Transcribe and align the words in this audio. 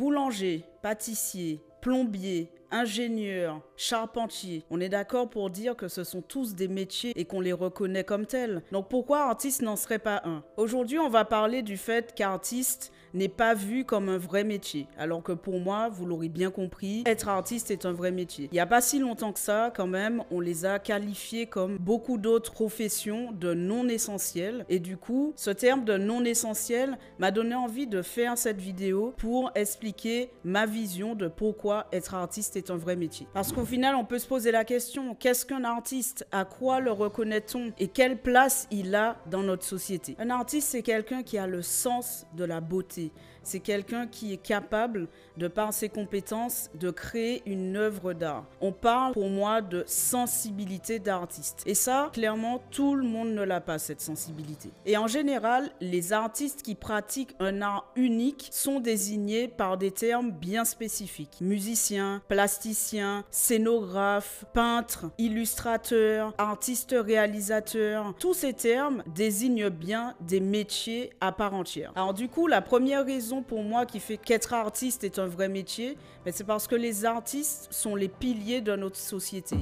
boulanger, 0.00 0.64
pâtissier, 0.80 1.60
plombier, 1.82 2.50
ingénieur, 2.70 3.60
charpentier. 3.76 4.64
On 4.70 4.80
est 4.80 4.88
d'accord 4.88 5.28
pour 5.28 5.50
dire 5.50 5.76
que 5.76 5.88
ce 5.88 6.04
sont 6.04 6.22
tous 6.22 6.54
des 6.54 6.68
métiers 6.68 7.12
et 7.16 7.24
qu'on 7.24 7.40
les 7.40 7.52
reconnaît 7.52 8.04
comme 8.04 8.26
tels. 8.26 8.62
Donc 8.72 8.88
pourquoi 8.88 9.24
artiste 9.24 9.62
n'en 9.62 9.76
serait 9.76 9.98
pas 9.98 10.22
un? 10.24 10.42
Aujourd'hui, 10.56 10.98
on 10.98 11.08
va 11.08 11.24
parler 11.24 11.62
du 11.62 11.76
fait 11.76 12.14
qu'artiste 12.14 12.92
n'est 13.14 13.28
pas 13.28 13.54
vu 13.54 13.84
comme 13.84 14.08
un 14.08 14.18
vrai 14.18 14.44
métier. 14.44 14.86
Alors 14.96 15.22
que 15.22 15.32
pour 15.32 15.58
moi, 15.58 15.88
vous 15.88 16.06
l'aurez 16.06 16.28
bien 16.28 16.50
compris, 16.50 17.02
être 17.06 17.28
artiste 17.28 17.70
est 17.70 17.84
un 17.84 17.92
vrai 17.92 18.12
métier. 18.12 18.48
Il 18.52 18.54
n'y 18.54 18.60
a 18.60 18.66
pas 18.66 18.80
si 18.80 18.98
longtemps 18.98 19.32
que 19.32 19.40
ça, 19.40 19.72
quand 19.74 19.86
même, 19.86 20.22
on 20.30 20.40
les 20.40 20.64
a 20.64 20.78
qualifiés 20.78 21.46
comme 21.46 21.76
beaucoup 21.78 22.18
d'autres 22.18 22.52
professions 22.52 23.32
de 23.32 23.54
non 23.54 23.88
essentielles. 23.88 24.64
Et 24.68 24.78
du 24.78 24.96
coup, 24.96 25.32
ce 25.36 25.50
terme 25.50 25.84
de 25.84 25.96
non 25.96 26.24
essentiel 26.24 26.98
m'a 27.18 27.30
donné 27.30 27.54
envie 27.54 27.86
de 27.86 28.02
faire 28.02 28.38
cette 28.38 28.60
vidéo 28.60 29.14
pour 29.16 29.50
expliquer 29.54 30.30
ma 30.44 30.66
vision 30.66 31.14
de 31.14 31.28
pourquoi 31.28 31.86
être 31.92 32.14
artiste 32.14 32.56
est 32.56 32.59
un 32.68 32.76
vrai 32.76 32.96
métier. 32.96 33.26
Parce 33.32 33.52
qu'au 33.52 33.64
final, 33.64 33.94
on 33.94 34.04
peut 34.04 34.18
se 34.18 34.26
poser 34.26 34.50
la 34.50 34.64
question, 34.64 35.14
qu'est-ce 35.14 35.46
qu'un 35.46 35.64
artiste? 35.64 36.26
À 36.32 36.44
quoi 36.44 36.80
le 36.80 36.92
reconnaît-on? 36.92 37.72
Et 37.78 37.88
quelle 37.88 38.18
place 38.18 38.66
il 38.70 38.94
a 38.94 39.16
dans 39.30 39.42
notre 39.42 39.64
société? 39.64 40.16
Un 40.18 40.30
artiste, 40.30 40.68
c'est 40.68 40.82
quelqu'un 40.82 41.22
qui 41.22 41.38
a 41.38 41.46
le 41.46 41.62
sens 41.62 42.26
de 42.34 42.44
la 42.44 42.60
beauté 42.60 43.12
c'est 43.42 43.60
quelqu'un 43.60 44.06
qui 44.06 44.32
est 44.32 44.42
capable, 44.42 45.08
de 45.36 45.48
par 45.48 45.72
ses 45.72 45.88
compétences, 45.88 46.70
de 46.74 46.90
créer 46.90 47.42
une 47.46 47.76
œuvre 47.76 48.12
d'art. 48.12 48.44
On 48.60 48.72
parle 48.72 49.12
pour 49.12 49.28
moi 49.28 49.62
de 49.62 49.84
sensibilité 49.86 50.98
d'artiste. 50.98 51.62
Et 51.66 51.74
ça, 51.74 52.10
clairement, 52.12 52.62
tout 52.70 52.94
le 52.94 53.04
monde 53.04 53.30
ne 53.30 53.42
l'a 53.42 53.60
pas, 53.60 53.78
cette 53.78 54.00
sensibilité. 54.00 54.70
Et 54.86 54.96
en 54.96 55.06
général, 55.06 55.70
les 55.80 56.12
artistes 56.12 56.62
qui 56.62 56.74
pratiquent 56.74 57.34
un 57.40 57.62
art 57.62 57.90
unique 57.96 58.48
sont 58.52 58.80
désignés 58.80 59.48
par 59.48 59.78
des 59.78 59.90
termes 59.90 60.30
bien 60.30 60.64
spécifiques. 60.64 61.38
Musicien, 61.40 62.22
plasticien, 62.50 63.22
scénographe, 63.30 64.44
peintre, 64.52 65.06
illustrateur, 65.18 66.34
artiste 66.36 66.96
réalisateur. 66.98 68.12
Tous 68.18 68.34
ces 68.34 68.54
termes 68.54 69.04
désignent 69.14 69.68
bien 69.68 70.14
des 70.20 70.40
métiers 70.40 71.12
à 71.20 71.30
part 71.30 71.54
entière. 71.54 71.92
Alors 71.94 72.12
du 72.12 72.26
coup, 72.28 72.48
la 72.48 72.60
première 72.60 73.06
raison 73.06 73.44
pour 73.44 73.62
moi 73.62 73.86
qui 73.86 74.00
fait 74.00 74.16
qu'être 74.16 74.52
artiste 74.52 75.04
est 75.04 75.20
un 75.20 75.26
vrai 75.26 75.48
métier, 75.48 75.96
c'est 76.32 76.44
parce 76.44 76.66
que 76.66 76.74
les 76.74 77.04
artistes 77.04 77.68
sont 77.70 77.94
les 77.94 78.08
piliers 78.08 78.60
de 78.60 78.74
notre 78.74 78.96
société. 78.96 79.56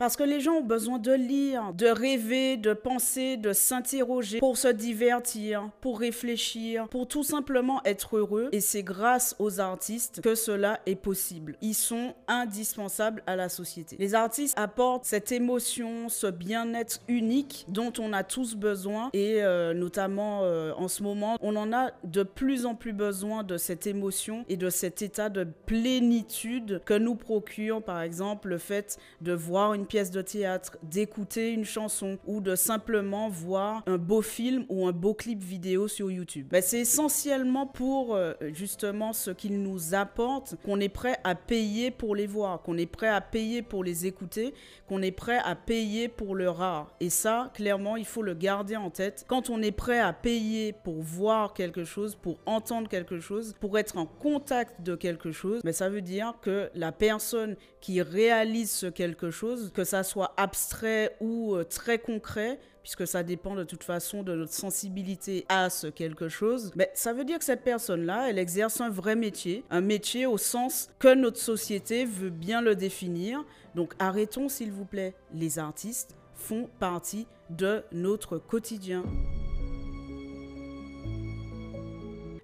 Parce 0.00 0.16
que 0.16 0.22
les 0.22 0.40
gens 0.40 0.54
ont 0.54 0.62
besoin 0.62 0.98
de 0.98 1.12
lire, 1.12 1.74
de 1.74 1.86
rêver, 1.86 2.56
de 2.56 2.72
penser, 2.72 3.36
de 3.36 3.52
s'interroger 3.52 4.38
pour 4.38 4.56
se 4.56 4.68
divertir, 4.68 5.68
pour 5.82 6.00
réfléchir, 6.00 6.88
pour 6.88 7.06
tout 7.06 7.22
simplement 7.22 7.82
être 7.84 8.16
heureux. 8.16 8.48
Et 8.52 8.60
c'est 8.60 8.82
grâce 8.82 9.36
aux 9.38 9.60
artistes 9.60 10.22
que 10.22 10.34
cela 10.34 10.80
est 10.86 10.96
possible. 10.96 11.58
Ils 11.60 11.74
sont 11.74 12.14
indispensables 12.28 13.22
à 13.26 13.36
la 13.36 13.50
société. 13.50 13.96
Les 13.98 14.14
artistes 14.14 14.58
apportent 14.58 15.04
cette 15.04 15.32
émotion, 15.32 16.08
ce 16.08 16.28
bien-être 16.28 17.02
unique 17.06 17.66
dont 17.68 17.92
on 17.98 18.14
a 18.14 18.24
tous 18.24 18.54
besoin. 18.54 19.10
Et 19.12 19.42
euh, 19.42 19.74
notamment 19.74 20.44
euh, 20.44 20.72
en 20.78 20.88
ce 20.88 21.02
moment, 21.02 21.36
on 21.42 21.54
en 21.56 21.74
a 21.74 21.90
de 22.04 22.22
plus 22.22 22.64
en 22.64 22.74
plus 22.74 22.94
besoin 22.94 23.42
de 23.42 23.58
cette 23.58 23.86
émotion 23.86 24.46
et 24.48 24.56
de 24.56 24.70
cet 24.70 25.02
état 25.02 25.28
de 25.28 25.46
plénitude 25.66 26.80
que 26.86 26.94
nous 26.94 27.16
procure 27.16 27.82
par 27.82 28.00
exemple 28.00 28.48
le 28.48 28.56
fait 28.56 28.96
de 29.20 29.34
voir 29.34 29.74
une 29.74 29.89
pièce 29.90 30.12
de 30.12 30.22
théâtre, 30.22 30.78
d'écouter 30.84 31.50
une 31.50 31.64
chanson 31.64 32.16
ou 32.24 32.40
de 32.40 32.54
simplement 32.54 33.28
voir 33.28 33.82
un 33.88 33.98
beau 33.98 34.22
film 34.22 34.64
ou 34.68 34.86
un 34.86 34.92
beau 34.92 35.14
clip 35.14 35.42
vidéo 35.42 35.88
sur 35.88 36.12
YouTube. 36.12 36.46
Ben, 36.48 36.62
c'est 36.62 36.78
essentiellement 36.78 37.66
pour 37.66 38.14
euh, 38.14 38.34
justement 38.52 39.12
ce 39.12 39.32
qu'ils 39.32 39.60
nous 39.60 39.94
apportent 39.96 40.54
qu'on 40.64 40.78
est 40.78 40.88
prêt 40.88 41.18
à 41.24 41.34
payer 41.34 41.90
pour 41.90 42.14
les 42.14 42.28
voir, 42.28 42.62
qu'on 42.62 42.78
est 42.78 42.86
prêt 42.86 43.08
à 43.08 43.20
payer 43.20 43.62
pour 43.62 43.82
les 43.82 44.06
écouter, 44.06 44.54
qu'on 44.86 45.02
est 45.02 45.10
prêt 45.10 45.40
à 45.44 45.56
payer 45.56 46.06
pour 46.06 46.36
leur 46.36 46.62
art. 46.62 46.94
Et 47.00 47.10
ça, 47.10 47.50
clairement, 47.52 47.96
il 47.96 48.06
faut 48.06 48.22
le 48.22 48.34
garder 48.34 48.76
en 48.76 48.90
tête. 48.90 49.24
Quand 49.26 49.50
on 49.50 49.60
est 49.60 49.72
prêt 49.72 49.98
à 49.98 50.12
payer 50.12 50.72
pour 50.72 51.02
voir 51.02 51.52
quelque 51.52 51.82
chose, 51.82 52.14
pour 52.14 52.38
entendre 52.46 52.88
quelque 52.88 53.18
chose, 53.18 53.56
pour 53.58 53.76
être 53.76 53.96
en 53.96 54.06
contact 54.06 54.82
de 54.82 54.94
quelque 54.94 55.32
chose, 55.32 55.62
ben, 55.64 55.72
ça 55.72 55.88
veut 55.88 56.02
dire 56.02 56.34
que 56.42 56.70
la 56.76 56.92
personne 56.92 57.56
qui 57.80 58.02
réalise 58.02 58.70
ce 58.70 58.86
quelque 58.86 59.30
chose, 59.30 59.72
que 59.80 59.84
ça 59.84 60.02
soit 60.02 60.34
abstrait 60.36 61.16
ou 61.20 61.54
euh, 61.54 61.64
très 61.64 61.98
concret, 61.98 62.58
puisque 62.82 63.06
ça 63.06 63.22
dépend 63.22 63.54
de 63.54 63.64
toute 63.64 63.82
façon 63.82 64.22
de 64.22 64.34
notre 64.34 64.52
sensibilité 64.52 65.46
à 65.48 65.70
ce 65.70 65.86
quelque 65.86 66.28
chose, 66.28 66.70
mais 66.76 66.90
ça 66.92 67.14
veut 67.14 67.24
dire 67.24 67.38
que 67.38 67.46
cette 67.46 67.64
personne-là, 67.64 68.28
elle 68.28 68.38
exerce 68.38 68.82
un 68.82 68.90
vrai 68.90 69.16
métier, 69.16 69.64
un 69.70 69.80
métier 69.80 70.26
au 70.26 70.36
sens 70.36 70.90
que 70.98 71.14
notre 71.14 71.38
société 71.38 72.04
veut 72.04 72.28
bien 72.28 72.60
le 72.60 72.76
définir. 72.76 73.42
Donc 73.74 73.94
arrêtons 73.98 74.50
s'il 74.50 74.70
vous 74.70 74.84
plaît, 74.84 75.14
les 75.32 75.58
artistes 75.58 76.14
font 76.34 76.68
partie 76.78 77.26
de 77.48 77.82
notre 77.90 78.36
quotidien. 78.36 79.02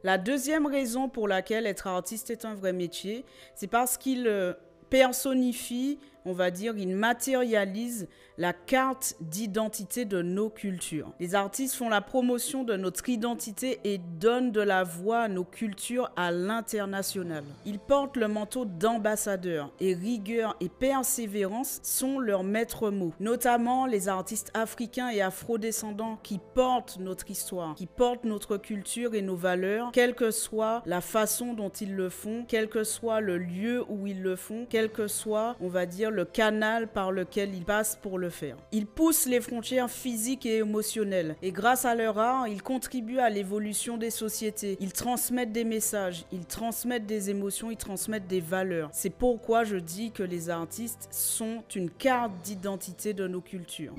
La 0.03 0.17
deuxième 0.17 0.67
raison 0.67 1.11
pour 1.11 1.29
laquelle 1.29 1.67
être 1.67 1.87
artiste 1.87 2.31
est 2.31 2.47
un 2.47 2.55
vrai 2.55 2.73
métier, 2.73 3.27
c'est 3.55 3.67
parce 3.67 3.99
qu'il 3.99 4.27
euh, 4.27 4.55
personnifie, 4.89 5.99
on 6.27 6.33
va 6.33 6.51
dire, 6.51 6.77
il 6.77 6.95
matérialise 6.95 8.09
la 8.39 8.53
carte 8.53 9.17
d'identité 9.21 10.05
de 10.05 10.21
nos 10.21 10.51
cultures. 10.51 11.11
Les 11.21 11.35
artistes 11.35 11.75
font 11.75 11.89
la 11.89 12.01
promotion 12.01 12.65
de 12.65 12.77
notre 12.77 13.09
identité 13.09 13.81
et 13.85 13.99
donnent 13.99 14.53
de 14.53 14.61
la 14.61 14.85
voix 14.85 15.21
à 15.21 15.29
nos 15.29 15.45
cultures 15.45 16.11
à 16.17 16.31
l'international. 16.31 17.45
Ils 17.65 17.79
portent 17.79 18.17
le 18.17 18.29
manteau 18.29 18.65
d'ambassadeur 18.65 19.73
et 19.81 19.95
rigueur 19.95 20.57
et 20.61 20.69
persévérance 20.69 21.81
sont 21.83 22.19
leurs 22.19 22.45
maîtres 22.45 22.91
mots, 22.91 23.15
notamment 23.21 23.87
les 23.87 24.09
artistes 24.09 24.51
africains 24.55 25.09
et 25.09 25.23
afro-descendants 25.23 26.19
qui 26.23 26.39
portent 26.55 26.99
notre 26.99 27.31
histoire, 27.31 27.75
qui 27.75 27.87
portent 27.87 28.25
notre 28.25 28.57
culture 28.57 29.15
et 29.15 29.23
nos 29.23 29.37
valeurs, 29.37 29.93
quelle 29.93 30.15
que 30.15 30.31
soit 30.31 30.83
la 30.85 31.01
façon 31.01 31.55
dont 31.55 31.71
ils 31.71 31.95
le 31.95 32.11
font, 32.11 32.45
quel 32.47 32.69
que 32.69 32.85
soit 32.85 33.21
le 33.21 33.39
lieu 33.39 33.85
où 33.89 34.07
ils 34.07 34.23
le 34.23 34.37
font, 34.37 34.67
quel 34.69 34.91
que 34.91 35.09
soit, 35.09 35.57
on 35.61 35.69
va 35.69 35.87
dire, 35.87 36.11
le 36.16 36.25
canal 36.25 36.88
par 36.88 37.12
lequel 37.12 37.54
ils 37.54 37.65
passent 37.65 37.99
pour 38.00 38.19
le 38.19 38.31
faire. 38.31 38.56
Ils 38.72 38.87
poussent 38.87 39.27
les 39.27 39.41
frontières 39.41 39.91
physiques 39.91 40.47
et 40.47 40.56
émotionnelles 40.56 41.37
et 41.43 41.53
grâce 41.53 41.84
à 41.84 41.94
leur 41.94 42.19
art, 42.19 42.49
ils 42.49 42.62
contribuent 42.62 43.19
à 43.19 43.28
l'évolution 43.28 43.99
des 43.99 44.10
sociétés. 44.10 44.78
Ils 44.81 44.94
transmettent 44.94 45.53
des 45.53 45.65
messages, 45.65 46.25
ils 46.32 46.47
transmettent 46.47 47.06
des 47.06 47.28
émotions, 47.28 47.71
ils 47.71 47.77
transmettent 47.77 48.27
des 48.27 48.41
valeurs. 48.41 48.88
C'est 48.93 49.10
pourquoi 49.10 49.65
je 49.65 49.77
dis 49.77 50.10
que 50.10 50.22
les 50.22 50.49
artistes 50.49 51.06
sont 51.10 51.62
une 51.75 51.91
carte 51.91 52.33
d'identité 52.43 53.12
de 53.12 53.28
nos 53.28 53.43
cultures. 53.43 53.94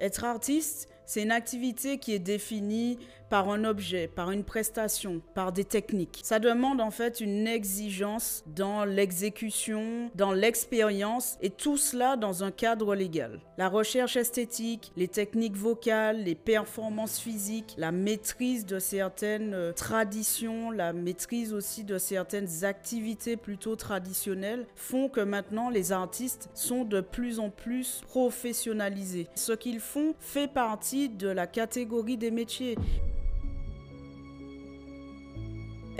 Être 0.00 0.24
artiste, 0.24 0.88
c'est 1.06 1.22
une 1.22 1.30
activité 1.30 1.98
qui 1.98 2.12
est 2.12 2.18
définie 2.18 2.98
par 3.30 3.48
un 3.48 3.64
objet, 3.64 4.08
par 4.08 4.32
une 4.32 4.44
prestation, 4.44 5.22
par 5.34 5.52
des 5.52 5.64
techniques. 5.64 6.20
Ça 6.24 6.40
demande 6.40 6.80
en 6.80 6.90
fait 6.90 7.20
une 7.20 7.46
exigence 7.46 8.42
dans 8.46 8.84
l'exécution, 8.84 10.10
dans 10.16 10.32
l'expérience 10.32 11.38
et 11.40 11.48
tout 11.48 11.76
cela 11.76 12.16
dans 12.16 12.44
un 12.44 12.50
cadre 12.50 12.94
légal. 12.94 13.40
La 13.56 13.68
recherche 13.68 14.16
esthétique, 14.16 14.92
les 14.96 15.08
techniques 15.08 15.56
vocales, 15.56 16.24
les 16.24 16.34
performances 16.34 17.20
physiques, 17.20 17.74
la 17.78 17.92
maîtrise 17.92 18.66
de 18.66 18.78
certaines 18.78 19.54
euh, 19.54 19.72
traditions, 19.72 20.70
la 20.72 20.92
maîtrise 20.92 21.54
aussi 21.54 21.84
de 21.84 21.98
certaines 21.98 22.64
activités 22.64 23.36
plutôt 23.36 23.76
traditionnelles 23.76 24.66
font 24.74 25.08
que 25.08 25.20
maintenant 25.20 25.70
les 25.70 25.92
artistes 25.92 26.50
sont 26.54 26.84
de 26.84 27.00
plus 27.00 27.38
en 27.38 27.50
plus 27.50 28.00
professionnalisés. 28.08 29.28
Ce 29.36 29.52
qu'ils 29.52 29.80
font 29.80 30.14
fait 30.18 30.52
partie 30.52 31.08
de 31.08 31.28
la 31.28 31.46
catégorie 31.46 32.16
des 32.16 32.32
métiers. 32.32 32.76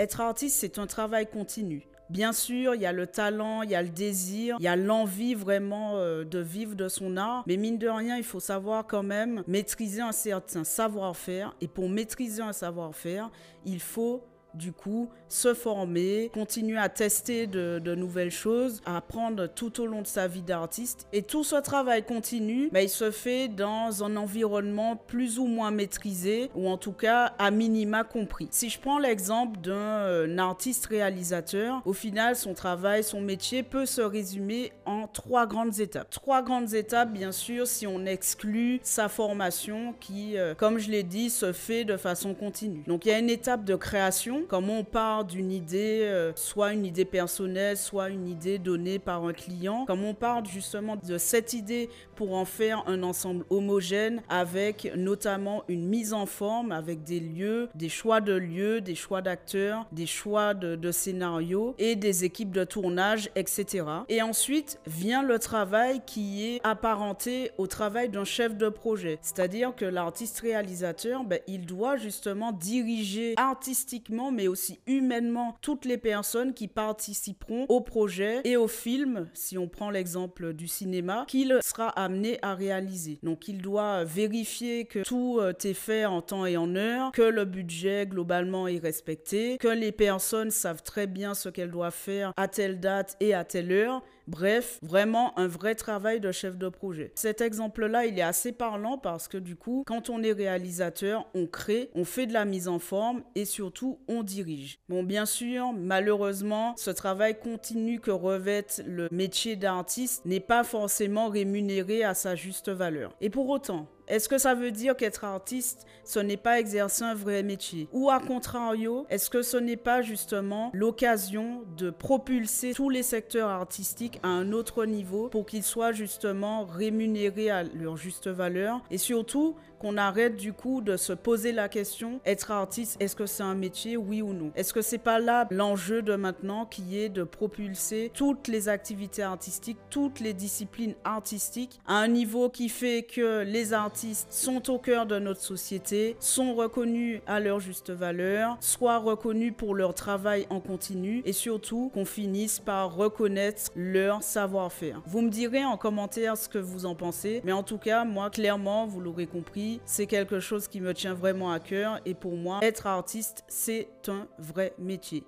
Être 0.00 0.22
artiste, 0.22 0.56
c'est 0.58 0.78
un 0.78 0.86
travail 0.86 1.26
continu. 1.26 1.86
Bien 2.08 2.32
sûr, 2.32 2.74
il 2.74 2.80
y 2.80 2.86
a 2.86 2.92
le 2.92 3.06
talent, 3.06 3.60
il 3.60 3.70
y 3.70 3.74
a 3.74 3.82
le 3.82 3.90
désir, 3.90 4.56
il 4.58 4.62
y 4.62 4.66
a 4.66 4.74
l'envie 4.74 5.34
vraiment 5.34 5.98
euh, 5.98 6.24
de 6.24 6.38
vivre 6.38 6.74
de 6.74 6.88
son 6.88 7.18
art. 7.18 7.44
Mais 7.46 7.58
mine 7.58 7.76
de 7.76 7.86
rien, 7.86 8.16
il 8.16 8.24
faut 8.24 8.40
savoir 8.40 8.86
quand 8.86 9.02
même 9.02 9.44
maîtriser 9.46 10.00
un 10.00 10.12
certain 10.12 10.64
savoir-faire. 10.64 11.54
Et 11.60 11.68
pour 11.68 11.90
maîtriser 11.90 12.40
un 12.40 12.54
savoir-faire, 12.54 13.30
il 13.66 13.78
faut 13.78 14.24
du 14.54 14.72
coup 14.72 15.08
se 15.28 15.54
former, 15.54 16.30
continuer 16.34 16.78
à 16.78 16.88
tester 16.88 17.46
de, 17.46 17.94
nouvelles 17.94 18.30
choses, 18.30 18.80
à 18.84 18.96
apprendre 18.96 19.46
tout 19.46 19.80
au 19.80 19.86
long 19.86 20.02
de 20.02 20.06
sa 20.06 20.26
vie 20.26 20.42
d'artiste. 20.42 21.06
Et 21.12 21.22
tout 21.22 21.44
ce 21.44 21.56
travail 21.56 22.04
continu, 22.04 22.68
bah, 22.72 22.82
il 22.82 22.88
se 22.88 23.10
fait 23.10 23.48
dans 23.48 24.02
un 24.04 24.16
environnement 24.16 24.96
plus 24.96 25.38
ou 25.38 25.46
moins 25.46 25.70
maîtrisé, 25.70 26.50
ou 26.54 26.68
en 26.68 26.76
tout 26.76 26.92
cas 26.92 27.34
à 27.38 27.50
minima 27.50 28.04
compris. 28.04 28.48
Si 28.50 28.68
je 28.68 28.80
prends 28.80 28.98
l'exemple 28.98 29.60
d'un 29.60 29.72
euh, 29.72 30.38
artiste 30.38 30.86
réalisateur, 30.86 31.82
au 31.84 31.92
final, 31.92 32.34
son 32.34 32.54
travail, 32.54 33.04
son 33.04 33.20
métier 33.20 33.62
peut 33.62 33.86
se 33.86 34.00
résumer 34.00 34.72
en 34.86 35.06
trois 35.06 35.46
grandes 35.46 35.78
étapes. 35.80 36.10
Trois 36.10 36.42
grandes 36.42 36.74
étapes, 36.74 37.12
bien 37.12 37.32
sûr, 37.32 37.66
si 37.66 37.86
on 37.86 38.06
exclut 38.06 38.80
sa 38.82 39.08
formation 39.08 39.94
qui, 40.00 40.36
euh, 40.36 40.54
comme 40.54 40.78
je 40.78 40.90
l'ai 40.90 41.02
dit, 41.02 41.30
se 41.30 41.52
fait 41.52 41.84
de 41.84 41.96
façon 41.96 42.34
continue. 42.34 42.82
Donc 42.86 43.06
il 43.06 43.10
y 43.10 43.12
a 43.12 43.18
une 43.18 43.30
étape 43.30 43.64
de 43.64 43.76
création, 43.76 44.39
comme 44.48 44.70
on 44.70 44.84
part 44.84 45.24
d'une 45.24 45.52
idée, 45.52 46.00
euh, 46.02 46.32
soit 46.34 46.72
une 46.72 46.84
idée 46.84 47.04
personnelle, 47.04 47.76
soit 47.76 48.08
une 48.10 48.28
idée 48.28 48.58
donnée 48.58 48.98
par 48.98 49.24
un 49.24 49.32
client, 49.32 49.84
comme 49.86 50.04
on 50.04 50.14
part 50.14 50.44
justement 50.44 50.96
de 50.96 51.18
cette 51.18 51.52
idée 51.52 51.88
pour 52.14 52.34
en 52.34 52.44
faire 52.44 52.82
un 52.86 53.02
ensemble 53.02 53.44
homogène 53.50 54.22
avec 54.28 54.92
notamment 54.96 55.64
une 55.68 55.86
mise 55.86 56.12
en 56.12 56.26
forme, 56.26 56.72
avec 56.72 57.02
des 57.02 57.20
lieux, 57.20 57.68
des 57.74 57.88
choix 57.88 58.20
de 58.20 58.34
lieux, 58.34 58.80
des 58.80 58.94
choix 58.94 59.22
d'acteurs, 59.22 59.86
des 59.92 60.06
choix 60.06 60.54
de, 60.54 60.76
de 60.76 60.92
scénarios 60.92 61.74
et 61.78 61.96
des 61.96 62.24
équipes 62.24 62.52
de 62.52 62.64
tournage, 62.64 63.30
etc. 63.36 63.84
Et 64.08 64.22
ensuite 64.22 64.80
vient 64.86 65.22
le 65.22 65.38
travail 65.38 66.00
qui 66.06 66.46
est 66.46 66.60
apparenté 66.64 67.50
au 67.58 67.66
travail 67.66 68.08
d'un 68.08 68.24
chef 68.24 68.56
de 68.56 68.68
projet. 68.68 69.18
C'est-à-dire 69.22 69.74
que 69.74 69.84
l'artiste 69.84 70.40
réalisateur, 70.40 71.24
ben, 71.24 71.40
il 71.46 71.66
doit 71.66 71.96
justement 71.96 72.52
diriger 72.52 73.34
artistiquement, 73.36 74.29
mais 74.30 74.48
aussi 74.48 74.80
humainement, 74.86 75.56
toutes 75.62 75.84
les 75.84 75.98
personnes 75.98 76.54
qui 76.54 76.68
participeront 76.68 77.66
au 77.68 77.80
projet 77.80 78.40
et 78.44 78.56
au 78.56 78.68
film, 78.68 79.28
si 79.34 79.58
on 79.58 79.68
prend 79.68 79.90
l'exemple 79.90 80.52
du 80.52 80.68
cinéma, 80.68 81.24
qu'il 81.28 81.58
sera 81.62 81.88
amené 81.88 82.38
à 82.42 82.54
réaliser. 82.54 83.18
Donc 83.22 83.48
il 83.48 83.62
doit 83.62 84.04
vérifier 84.04 84.84
que 84.84 85.00
tout 85.00 85.38
euh, 85.40 85.52
est 85.64 85.74
fait 85.74 86.04
en 86.04 86.22
temps 86.22 86.46
et 86.46 86.56
en 86.56 86.74
heure, 86.76 87.12
que 87.12 87.22
le 87.22 87.44
budget 87.44 88.06
globalement 88.06 88.68
est 88.68 88.78
respecté, 88.78 89.58
que 89.58 89.68
les 89.68 89.92
personnes 89.92 90.50
savent 90.50 90.82
très 90.82 91.06
bien 91.06 91.34
ce 91.34 91.48
qu'elles 91.48 91.70
doivent 91.70 91.94
faire 91.94 92.32
à 92.36 92.48
telle 92.48 92.80
date 92.80 93.16
et 93.20 93.34
à 93.34 93.44
telle 93.44 93.72
heure 93.72 94.02
Bref, 94.30 94.78
vraiment 94.80 95.36
un 95.36 95.48
vrai 95.48 95.74
travail 95.74 96.20
de 96.20 96.30
chef 96.30 96.56
de 96.56 96.68
projet. 96.68 97.10
Cet 97.16 97.40
exemple-là, 97.40 98.06
il 98.06 98.16
est 98.16 98.22
assez 98.22 98.52
parlant 98.52 98.96
parce 98.96 99.26
que 99.26 99.36
du 99.36 99.56
coup, 99.56 99.82
quand 99.88 100.08
on 100.08 100.22
est 100.22 100.30
réalisateur, 100.30 101.26
on 101.34 101.48
crée, 101.48 101.90
on 101.96 102.04
fait 102.04 102.28
de 102.28 102.32
la 102.32 102.44
mise 102.44 102.68
en 102.68 102.78
forme 102.78 103.22
et 103.34 103.44
surtout, 103.44 103.98
on 104.06 104.22
dirige. 104.22 104.78
Bon, 104.88 105.02
bien 105.02 105.26
sûr, 105.26 105.72
malheureusement, 105.72 106.74
ce 106.76 106.90
travail 106.90 107.40
continu 107.40 107.98
que 107.98 108.12
revêt 108.12 108.66
le 108.86 109.08
métier 109.10 109.56
d'artiste 109.56 110.24
n'est 110.24 110.38
pas 110.38 110.62
forcément 110.62 111.28
rémunéré 111.28 112.04
à 112.04 112.14
sa 112.14 112.36
juste 112.36 112.68
valeur. 112.68 113.16
Et 113.20 113.30
pour 113.30 113.48
autant, 113.48 113.88
est-ce 114.10 114.28
que 114.28 114.38
ça 114.38 114.54
veut 114.54 114.72
dire 114.72 114.96
qu'être 114.96 115.24
artiste, 115.24 115.86
ce 116.04 116.18
n'est 116.18 116.36
pas 116.36 116.58
exercer 116.58 117.04
un 117.04 117.14
vrai 117.14 117.44
métier? 117.44 117.88
Ou 117.92 118.10
à 118.10 118.18
contrario, 118.18 119.06
est-ce 119.08 119.30
que 119.30 119.42
ce 119.42 119.56
n'est 119.56 119.76
pas 119.76 120.02
justement 120.02 120.70
l'occasion 120.74 121.62
de 121.76 121.90
propulser 121.90 122.74
tous 122.74 122.90
les 122.90 123.04
secteurs 123.04 123.48
artistiques 123.48 124.18
à 124.24 124.28
un 124.28 124.52
autre 124.52 124.84
niveau 124.84 125.28
pour 125.28 125.46
qu'ils 125.46 125.62
soient 125.62 125.92
justement 125.92 126.64
rémunérés 126.64 127.50
à 127.50 127.62
leur 127.62 127.96
juste 127.96 128.26
valeur? 128.26 128.80
Et 128.90 128.98
surtout 128.98 129.54
qu'on 129.80 129.96
arrête 129.96 130.36
du 130.36 130.52
coup 130.52 130.82
de 130.82 130.96
se 130.96 131.12
poser 131.12 131.52
la 131.52 131.68
question 131.68 132.20
être 132.26 132.50
artiste, 132.50 132.96
est-ce 133.00 133.16
que 133.16 133.26
c'est 133.26 133.42
un 133.42 133.54
métier, 133.54 133.96
oui 133.96 134.20
ou 134.20 134.32
non? 134.34 134.52
Est-ce 134.54 134.72
que 134.72 134.82
c'est 134.82 134.98
pas 134.98 135.18
là 135.18 135.48
l'enjeu 135.50 136.02
de 136.02 136.14
maintenant 136.14 136.66
qui 136.66 136.98
est 136.98 137.08
de 137.08 137.24
propulser 137.24 138.10
toutes 138.14 138.46
les 138.46 138.68
activités 138.68 139.22
artistiques, 139.22 139.78
toutes 139.88 140.20
les 140.20 140.34
disciplines 140.34 140.94
artistiques 141.02 141.80
à 141.86 141.94
un 141.94 142.08
niveau 142.08 142.50
qui 142.50 142.68
fait 142.68 143.02
que 143.02 143.42
les 143.42 143.72
artistes 143.72 144.28
sont 144.30 144.70
au 144.70 144.78
cœur 144.78 145.06
de 145.06 145.18
notre 145.18 145.40
société, 145.40 146.16
sont 146.20 146.54
reconnus 146.54 147.22
à 147.26 147.40
leur 147.40 147.58
juste 147.58 147.90
valeur, 147.90 148.58
soient 148.60 148.98
reconnus 148.98 149.54
pour 149.56 149.74
leur 149.74 149.94
travail 149.94 150.46
en 150.50 150.60
continu 150.60 151.22
et 151.24 151.32
surtout 151.32 151.90
qu'on 151.94 152.04
finisse 152.04 152.58
par 152.58 152.94
reconnaître 152.94 153.70
leur 153.74 154.22
savoir-faire. 154.22 155.00
Vous 155.06 155.22
me 155.22 155.30
direz 155.30 155.64
en 155.64 155.78
commentaire 155.78 156.36
ce 156.36 156.48
que 156.48 156.58
vous 156.58 156.84
en 156.84 156.94
pensez, 156.94 157.40
mais 157.44 157.52
en 157.52 157.62
tout 157.62 157.78
cas, 157.78 158.04
moi 158.04 158.28
clairement, 158.28 158.86
vous 158.86 159.00
l'aurez 159.00 159.26
compris, 159.26 159.69
c'est 159.84 160.06
quelque 160.06 160.40
chose 160.40 160.66
qui 160.66 160.80
me 160.80 160.94
tient 160.94 161.14
vraiment 161.14 161.52
à 161.52 161.60
cœur 161.60 162.00
et 162.04 162.14
pour 162.14 162.36
moi, 162.36 162.60
être 162.62 162.86
artiste, 162.86 163.44
c'est 163.48 163.88
un 164.08 164.26
vrai 164.38 164.74
métier. 164.78 165.24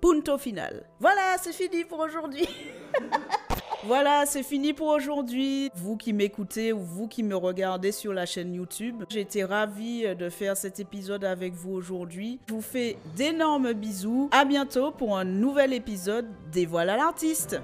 Punto 0.00 0.36
final. 0.36 0.86
Voilà, 1.00 1.36
c'est 1.40 1.52
fini 1.52 1.84
pour 1.84 2.00
aujourd'hui. 2.00 2.46
Voilà, 3.84 4.26
c'est 4.26 4.42
fini 4.42 4.72
pour 4.72 4.88
aujourd'hui. 4.88 5.70
Vous 5.76 5.96
qui 5.96 6.12
m'écoutez 6.12 6.72
ou 6.72 6.80
vous 6.80 7.06
qui 7.06 7.22
me 7.22 7.36
regardez 7.36 7.92
sur 7.92 8.12
la 8.12 8.26
chaîne 8.26 8.52
YouTube, 8.52 9.04
été 9.14 9.44
ravie 9.44 10.16
de 10.16 10.28
faire 10.28 10.56
cet 10.56 10.80
épisode 10.80 11.24
avec 11.24 11.54
vous 11.54 11.72
aujourd'hui. 11.72 12.40
Je 12.48 12.54
vous 12.54 12.62
fais 12.62 12.96
d'énormes 13.14 13.74
bisous. 13.74 14.28
À 14.32 14.44
bientôt 14.44 14.90
pour 14.90 15.16
un 15.16 15.24
nouvel 15.24 15.72
épisode 15.72 16.26
des 16.50 16.66
Voilà 16.66 16.96
l'artiste. 16.96 17.60